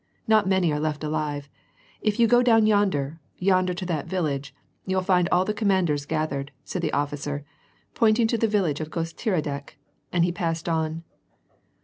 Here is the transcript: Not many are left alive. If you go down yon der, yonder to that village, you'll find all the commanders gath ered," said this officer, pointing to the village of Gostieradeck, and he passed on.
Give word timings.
Not 0.27 0.49
many 0.49 0.73
are 0.73 0.79
left 0.79 1.03
alive. 1.03 1.47
If 2.01 2.19
you 2.19 2.25
go 2.27 2.41
down 2.41 2.65
yon 2.65 2.89
der, 2.89 3.19
yonder 3.37 3.75
to 3.75 3.85
that 3.85 4.07
village, 4.07 4.51
you'll 4.83 5.03
find 5.03 5.29
all 5.31 5.45
the 5.45 5.53
commanders 5.53 6.07
gath 6.07 6.31
ered," 6.31 6.49
said 6.63 6.81
this 6.81 6.89
officer, 6.91 7.45
pointing 7.93 8.25
to 8.25 8.37
the 8.39 8.47
village 8.47 8.79
of 8.81 8.89
Gostieradeck, 8.89 9.77
and 10.11 10.25
he 10.25 10.31
passed 10.31 10.67
on. 10.67 11.03